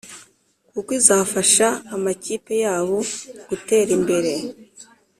kuko 0.71 0.89
izafasha 0.99 1.67
amakipe 1.95 2.53
yabo 2.65 2.97
gutera 3.49 3.89
imbere 3.97 4.31